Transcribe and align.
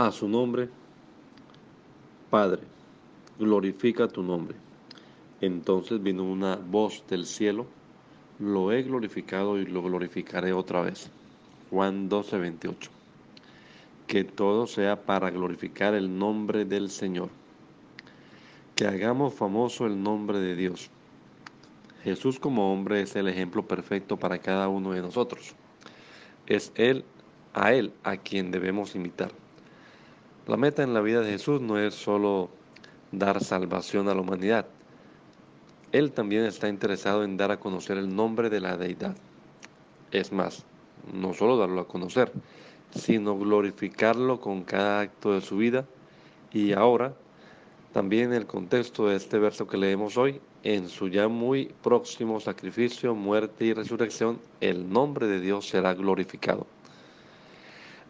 A 0.00 0.10
su 0.12 0.26
nombre, 0.28 0.70
Padre, 2.30 2.62
glorifica 3.38 4.08
tu 4.08 4.22
nombre. 4.22 4.56
Entonces 5.42 6.02
vino 6.02 6.24
una 6.24 6.56
voz 6.56 7.04
del 7.06 7.26
cielo, 7.26 7.66
lo 8.38 8.72
he 8.72 8.82
glorificado 8.82 9.58
y 9.58 9.66
lo 9.66 9.82
glorificaré 9.82 10.54
otra 10.54 10.80
vez. 10.80 11.10
Juan 11.68 12.08
12, 12.08 12.38
28. 12.38 12.90
Que 14.06 14.24
todo 14.24 14.66
sea 14.66 15.02
para 15.02 15.28
glorificar 15.28 15.92
el 15.92 16.18
nombre 16.18 16.64
del 16.64 16.88
Señor. 16.88 17.28
Que 18.76 18.86
hagamos 18.86 19.34
famoso 19.34 19.84
el 19.84 20.02
nombre 20.02 20.38
de 20.38 20.56
Dios. 20.56 20.88
Jesús 22.04 22.40
como 22.40 22.72
hombre 22.72 23.02
es 23.02 23.16
el 23.16 23.28
ejemplo 23.28 23.68
perfecto 23.68 24.16
para 24.16 24.38
cada 24.38 24.68
uno 24.68 24.92
de 24.92 25.02
nosotros. 25.02 25.54
Es 26.46 26.72
Él, 26.74 27.04
a 27.52 27.74
Él, 27.74 27.92
a 28.02 28.16
quien 28.16 28.50
debemos 28.50 28.94
imitar. 28.94 29.30
La 30.50 30.56
meta 30.56 30.82
en 30.82 30.94
la 30.94 31.00
vida 31.00 31.20
de 31.20 31.30
Jesús 31.30 31.60
no 31.60 31.78
es 31.78 31.94
solo 31.94 32.50
dar 33.12 33.40
salvación 33.40 34.08
a 34.08 34.16
la 34.16 34.20
humanidad. 34.20 34.66
Él 35.92 36.10
también 36.10 36.44
está 36.44 36.68
interesado 36.68 37.22
en 37.22 37.36
dar 37.36 37.52
a 37.52 37.60
conocer 37.60 37.98
el 37.98 38.12
nombre 38.16 38.50
de 38.50 38.58
la 38.58 38.76
deidad. 38.76 39.14
Es 40.10 40.32
más, 40.32 40.64
no 41.14 41.34
solo 41.34 41.56
darlo 41.56 41.82
a 41.82 41.86
conocer, 41.86 42.32
sino 42.92 43.38
glorificarlo 43.38 44.40
con 44.40 44.64
cada 44.64 45.02
acto 45.02 45.34
de 45.34 45.40
su 45.40 45.56
vida 45.56 45.86
y 46.52 46.72
ahora, 46.72 47.14
también 47.92 48.32
en 48.32 48.38
el 48.38 48.46
contexto 48.46 49.06
de 49.06 49.14
este 49.14 49.38
verso 49.38 49.68
que 49.68 49.76
leemos 49.76 50.16
hoy, 50.16 50.40
en 50.64 50.88
su 50.88 51.06
ya 51.06 51.28
muy 51.28 51.72
próximo 51.80 52.40
sacrificio, 52.40 53.14
muerte 53.14 53.66
y 53.66 53.72
resurrección, 53.72 54.40
el 54.60 54.92
nombre 54.92 55.28
de 55.28 55.40
Dios 55.40 55.68
será 55.68 55.94
glorificado. 55.94 56.66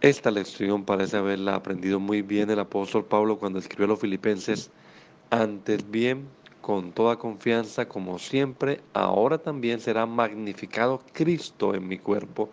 Esta 0.00 0.30
lección 0.30 0.84
parece 0.84 1.16
haberla 1.16 1.56
aprendido 1.56 1.98
muy 1.98 2.22
bien 2.22 2.48
el 2.50 2.60
apóstol 2.60 3.04
Pablo 3.04 3.36
cuando 3.36 3.58
escribió 3.58 3.86
a 3.86 3.88
los 3.88 3.98
filipenses, 3.98 4.70
antes 5.30 5.90
bien, 5.90 6.28
con 6.60 6.92
toda 6.92 7.16
confianza, 7.16 7.88
como 7.88 8.20
siempre, 8.20 8.80
ahora 8.92 9.38
también 9.38 9.80
será 9.80 10.06
magnificado 10.06 11.02
Cristo 11.12 11.74
en 11.74 11.88
mi 11.88 11.98
cuerpo, 11.98 12.48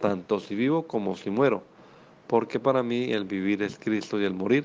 tanto 0.00 0.38
si 0.38 0.54
vivo 0.54 0.86
como 0.86 1.16
si 1.16 1.30
muero, 1.30 1.64
porque 2.28 2.60
para 2.60 2.84
mí 2.84 3.10
el 3.10 3.24
vivir 3.24 3.64
es 3.64 3.76
Cristo 3.76 4.20
y 4.20 4.24
el 4.24 4.34
morir 4.34 4.64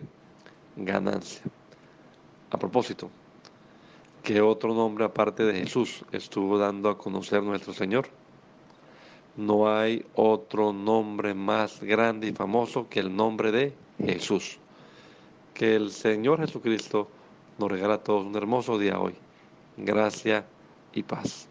ganancia. 0.75 1.41
A 2.51 2.59
propósito, 2.59 3.09
¿qué 4.21 4.39
otro 4.39 4.75
nombre 4.75 5.03
aparte 5.03 5.45
de 5.45 5.61
Jesús 5.61 6.05
estuvo 6.11 6.59
dando 6.59 6.91
a 6.91 6.97
conocer 6.99 7.41
nuestro 7.41 7.73
Señor? 7.73 8.07
No 9.37 9.73
hay 9.73 10.05
otro 10.15 10.73
nombre 10.73 11.33
más 11.33 11.81
grande 11.81 12.27
y 12.27 12.33
famoso 12.33 12.89
que 12.89 12.99
el 12.99 13.15
nombre 13.15 13.51
de 13.51 13.73
Jesús. 13.97 14.59
Que 15.53 15.75
el 15.75 15.91
Señor 15.91 16.39
Jesucristo 16.39 17.07
nos 17.57 17.71
regala 17.71 17.95
a 17.95 18.03
todos 18.03 18.25
un 18.25 18.35
hermoso 18.35 18.77
día 18.77 18.99
hoy. 18.99 19.15
Gracia 19.77 20.45
y 20.93 21.03
paz. 21.03 21.47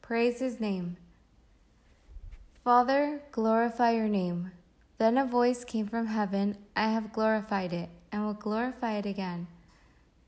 Praise 0.00 0.40
his 0.40 0.60
name. 0.60 0.96
Father, 2.62 3.20
glorify 3.32 3.90
your 3.90 4.08
name. 4.08 4.52
Then 4.98 5.18
a 5.18 5.26
voice 5.26 5.64
came 5.64 5.86
from 5.86 6.06
heaven 6.06 6.56
I 6.76 6.88
have 6.88 7.12
glorified 7.12 7.72
it, 7.72 7.90
and 8.12 8.24
will 8.24 8.34
glorify 8.34 8.98
it 8.98 9.06
again. 9.06 9.46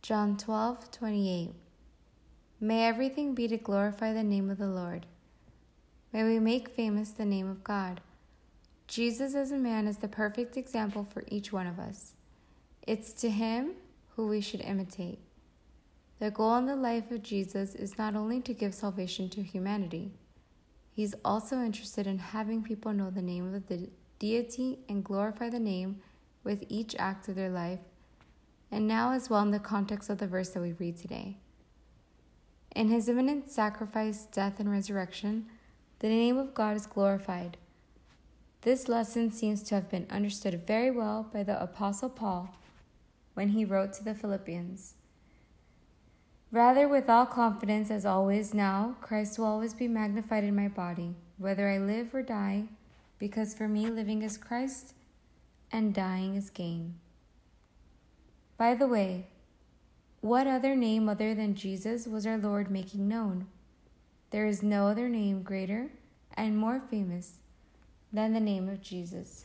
John 0.03 0.37
12, 0.37 0.91
28. 0.93 1.51
May 2.61 2.87
everything 2.87 3.35
be 3.35 3.49
to 3.49 3.57
glorify 3.57 4.13
the 4.13 4.23
name 4.23 4.51
of 4.51 4.59
the 4.59 4.69
Lord. 4.69 5.05
May 6.13 6.25
we 6.25 6.39
make 6.39 6.69
famous 6.69 7.11
the 7.11 7.25
name 7.25 7.51
of 7.51 7.65
God. 7.65 8.01
Jesus 8.87 9.35
as 9.35 9.51
a 9.51 9.59
man 9.59 9.87
is 9.87 9.99
the 9.99 10.09
perfect 10.09 10.57
example 10.57 11.05
for 11.05 11.25
each 11.29 11.53
one 11.53 11.67
of 11.67 11.79
us. 11.79 12.13
It's 12.87 13.13
to 13.15 13.31
him 13.31 13.73
who 14.15 14.29
we 14.29 14.41
should 14.41 14.61
imitate. 14.61 15.19
The 16.19 16.31
goal 16.31 16.57
in 16.57 16.67
the 16.67 16.77
life 16.77 17.11
of 17.11 17.23
Jesus 17.23 17.75
is 17.75 17.99
not 17.99 18.15
only 18.15 18.41
to 18.41 18.55
give 18.55 18.75
salvation 18.75 19.29
to 19.31 19.43
humanity, 19.43 20.13
he's 20.93 21.15
also 21.25 21.61
interested 21.61 22.07
in 22.07 22.19
having 22.19 22.63
people 22.63 22.93
know 22.93 23.11
the 23.11 23.21
name 23.21 23.53
of 23.53 23.67
the 23.67 23.91
deity 24.19 24.79
and 24.89 25.05
glorify 25.05 25.51
the 25.51 25.61
name 25.61 26.01
with 26.43 26.65
each 26.69 26.95
act 26.99 27.29
of 27.29 27.35
their 27.35 27.51
life 27.51 27.81
and 28.77 28.87
now 28.87 29.13
as 29.13 29.31
well 29.31 29.41
in 29.41 29.53
the 29.53 29.59
context 29.59 30.11
of 30.11 30.19
the 30.19 30.27
verse 30.27 30.51
that 30.51 30.61
we 30.61 30.73
read 30.73 30.99
today. 30.99 31.39
In 32.75 32.91
his 32.91 33.09
imminent 33.09 33.51
sacrifice, 33.51 34.27
death, 34.27 34.61
and 34.61 34.71
resurrection, 34.71 35.47
the 36.01 36.11
name 36.11 36.37
of 36.37 36.53
God 36.53 36.77
is 36.77 36.85
glorified. 36.85 37.57
This 38.61 38.87
lesson 38.87 39.31
seems 39.31 39.63
to 39.63 39.77
have 39.77 39.89
been 39.89 40.07
understood 40.11 40.67
very 40.67 40.91
well 40.91 41.27
by 41.33 41.43
the 41.43 41.59
Apostle 41.59 42.11
Paul 42.11 42.55
when 43.33 43.49
he 43.49 43.65
wrote 43.65 43.95
to 43.95 44.05
the 44.05 44.15
Philippians. 44.15 44.93
Rather, 46.53 46.87
with 46.87 47.09
all 47.09 47.25
confidence, 47.25 47.91
as 47.91 48.05
always, 48.05 48.53
now, 48.53 48.97
Christ 49.01 49.39
will 49.39 49.47
always 49.47 49.73
be 49.73 49.89
magnified 49.89 50.45
in 50.45 50.55
my 50.55 50.69
body, 50.69 51.15
whether 51.39 51.71
I 51.71 51.79
live 51.79 52.15
or 52.15 52.23
die, 52.23 52.65
because 53.19 53.55
for 53.55 53.69
me 53.69 53.87
living 53.87 54.21
is 54.21 54.37
Christ 54.37 54.93
and 55.73 55.95
dying 55.95 56.35
is 56.35 56.51
gain. 56.51 56.97
By 58.59 58.75
the 58.75 58.87
way, 58.87 59.27
what 60.23 60.47
other 60.47 60.75
name 60.75 61.11
other 61.11 61.35
than 61.35 61.55
Jesus 61.55 62.07
was 62.07 62.27
our 62.27 62.39
Lord 62.39 62.71
making 62.71 63.07
known? 63.07 63.49
There 64.31 64.47
is 64.47 64.63
no 64.63 64.89
other 64.89 65.11
name 65.11 65.43
greater 65.43 65.91
and 66.35 66.57
more 66.57 66.81
famous 66.81 67.35
than 68.13 68.33
the 68.33 68.41
name 68.41 68.69
of 68.69 68.81
Jesus. 68.81 69.45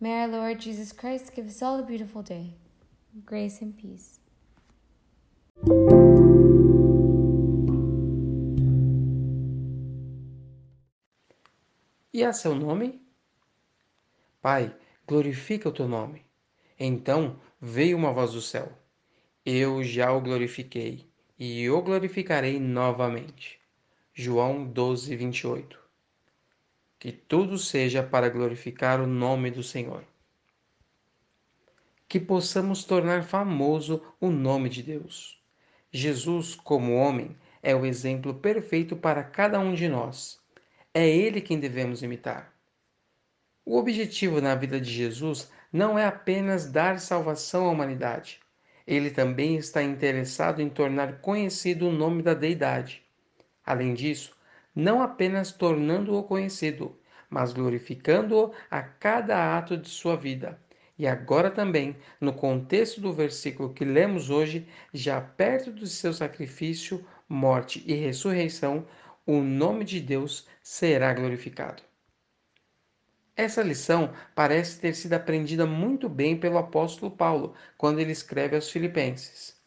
May 0.00 0.22
our 0.22 0.28
Lord 0.28 0.58
Jesus 0.58 0.92
Christ 0.92 1.34
give 1.36 1.46
us 1.46 1.62
all 1.62 1.78
a 1.78 1.84
beautiful 1.84 2.22
day, 2.22 2.54
grace 3.24 3.62
and 3.62 3.76
peace. 3.76 4.18
E 12.12 12.24
a 12.24 12.32
seu 12.32 12.56
nome? 12.56 13.00
Pai, 14.42 14.74
glorifica 15.06 15.68
o 15.68 15.72
teu 15.72 15.86
nome. 15.86 16.24
Então 16.78 17.36
veio 17.64 17.96
uma 17.96 18.12
voz 18.12 18.32
do 18.32 18.42
céu: 18.42 18.72
Eu 19.46 19.84
já 19.84 20.12
o 20.12 20.20
glorifiquei 20.20 21.08
e 21.38 21.70
o 21.70 21.80
glorificarei 21.80 22.58
novamente. 22.58 23.60
João 24.12 24.64
12, 24.64 25.14
28. 25.14 25.78
Que 26.98 27.12
tudo 27.12 27.56
seja 27.56 28.02
para 28.02 28.28
glorificar 28.28 29.00
o 29.00 29.06
nome 29.06 29.50
do 29.50 29.62
Senhor. 29.62 30.04
Que 32.08 32.18
possamos 32.18 32.84
tornar 32.84 33.22
famoso 33.22 34.02
o 34.20 34.28
nome 34.28 34.68
de 34.68 34.82
Deus. 34.82 35.40
Jesus, 35.90 36.56
como 36.56 36.96
homem, 36.96 37.36
é 37.62 37.74
o 37.76 37.86
exemplo 37.86 38.34
perfeito 38.34 38.96
para 38.96 39.22
cada 39.22 39.58
um 39.60 39.72
de 39.72 39.88
nós. 39.88 40.40
É 40.92 41.08
ele 41.08 41.40
quem 41.40 41.58
devemos 41.58 42.02
imitar. 42.02 42.52
O 43.64 43.78
objetivo 43.78 44.40
na 44.40 44.54
vida 44.54 44.80
de 44.80 44.90
Jesus 44.90 45.48
não 45.72 45.98
é 45.98 46.04
apenas 46.04 46.70
dar 46.70 47.00
salvação 47.00 47.66
à 47.66 47.70
humanidade. 47.70 48.40
Ele 48.86 49.10
também 49.10 49.56
está 49.56 49.82
interessado 49.82 50.60
em 50.60 50.68
tornar 50.68 51.20
conhecido 51.20 51.88
o 51.88 51.92
nome 51.92 52.22
da 52.22 52.34
deidade. 52.34 53.02
Além 53.64 53.94
disso, 53.94 54.36
não 54.74 55.02
apenas 55.02 55.52
tornando-o 55.52 56.22
conhecido, 56.24 56.98
mas 57.30 57.52
glorificando-o 57.52 58.52
a 58.70 58.82
cada 58.82 59.56
ato 59.56 59.76
de 59.76 59.88
sua 59.88 60.16
vida. 60.16 60.58
E 60.98 61.06
agora 61.06 61.50
também, 61.50 61.96
no 62.20 62.32
contexto 62.32 63.00
do 63.00 63.12
versículo 63.12 63.72
que 63.72 63.84
lemos 63.84 64.30
hoje, 64.30 64.68
já 64.92 65.20
perto 65.20 65.72
do 65.72 65.86
seu 65.86 66.12
sacrifício, 66.12 67.06
morte 67.28 67.82
e 67.86 67.94
ressurreição, 67.94 68.86
o 69.24 69.40
nome 69.40 69.84
de 69.84 70.00
Deus 70.00 70.46
será 70.62 71.14
glorificado. 71.14 71.82
Essa 73.36 73.62
lição 73.62 74.12
parece 74.34 74.80
ter 74.80 74.94
sido 74.94 75.14
aprendida 75.14 75.66
muito 75.66 76.08
bem 76.08 76.38
pelo 76.38 76.58
apóstolo 76.58 77.10
Paulo 77.10 77.54
quando 77.76 78.00
ele 78.00 78.12
escreve 78.12 78.56
aos 78.56 78.70
Filipenses. 78.70 79.60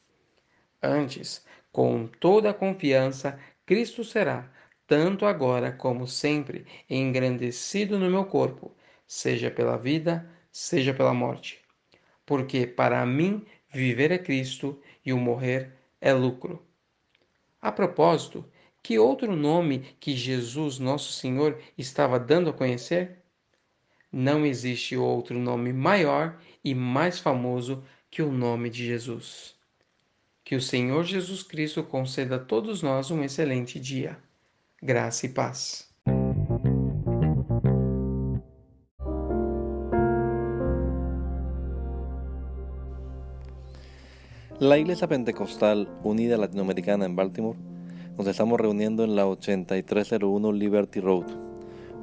Antes, 0.81 1.45
Com 1.71 2.07
toda 2.07 2.53
confiança, 2.53 3.37
Cristo 3.65 4.03
será, 4.03 4.49
tanto 4.87 5.25
agora 5.25 5.73
como 5.73 6.07
sempre, 6.07 6.65
engrandecido 6.89 7.99
no 7.99 8.09
meu 8.09 8.25
corpo, 8.25 8.71
seja 9.05 9.51
pela 9.51 9.77
vida, 9.77 10.25
seja 10.51 10.93
pela 10.93 11.13
morte. 11.13 11.59
Porque 12.25 12.65
para 12.65 13.05
mim 13.05 13.45
viver 13.69 14.11
é 14.11 14.17
Cristo 14.17 14.81
e 15.05 15.11
o 15.11 15.17
morrer 15.17 15.73
é 15.99 16.13
lucro. 16.13 16.65
A 17.61 17.71
propósito, 17.73 18.45
que 18.81 18.97
outro 18.97 19.35
nome 19.35 19.79
que 19.99 20.15
Jesus, 20.15 20.79
nosso 20.79 21.11
Senhor, 21.11 21.61
estava 21.77 22.17
dando 22.19 22.49
a 22.49 22.53
conhecer? 22.53 23.24
Não 24.17 24.45
existe 24.45 24.95
outro 24.95 25.37
nome 25.37 25.73
maior 25.73 26.37
e 26.63 26.73
mais 26.73 27.19
famoso 27.19 27.83
que 28.09 28.21
o 28.21 28.31
nome 28.31 28.69
de 28.69 28.85
Jesus. 28.85 29.55
Que 30.41 30.55
o 30.55 30.61
Senhor 30.61 31.03
Jesus 31.03 31.43
Cristo 31.43 31.83
conceda 31.83 32.37
a 32.37 32.39
todos 32.39 32.81
nós 32.81 33.11
um 33.11 33.21
excelente 33.21 33.77
dia. 33.77 34.17
Graça 34.81 35.25
e 35.25 35.29
paz. 35.29 35.93
La 44.61 44.77
Iglesia 44.77 45.09
Pentecostal 45.09 45.89
Unida 46.05 46.37
Latinoamericana 46.37 47.05
en 47.05 47.17
Baltimore 47.17 47.59
nos 48.17 48.27
estamos 48.27 48.61
reuniendo 48.61 49.03
en 49.03 49.17
la 49.17 49.27
8301 49.27 50.53
Liberty 50.53 51.01
Road 51.01 51.54